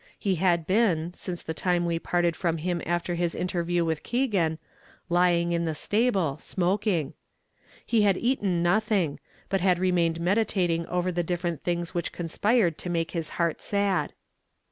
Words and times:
He 0.17 0.37
had 0.41 0.65
been, 0.65 1.13
since 1.13 1.43
the 1.43 1.53
time 1.53 1.85
we 1.85 1.99
parted 1.99 2.35
from 2.35 2.57
him 2.57 2.81
after 2.87 3.13
his 3.13 3.35
interview 3.35 3.85
with 3.85 4.01
Keegan, 4.01 4.57
lying 5.09 5.51
in 5.51 5.65
the 5.65 5.75
stable, 5.75 6.39
smoking. 6.39 7.13
He 7.85 8.01
had 8.01 8.17
eaten 8.17 8.63
nothing, 8.63 9.19
but 9.47 9.61
had 9.61 9.77
remained 9.77 10.19
meditating 10.19 10.87
over 10.87 11.11
the 11.11 11.21
different 11.21 11.63
things 11.63 11.93
which 11.93 12.11
conspired 12.11 12.79
to 12.79 12.89
make 12.89 13.11
his 13.11 13.29
heart 13.37 13.61
sad. 13.61 14.13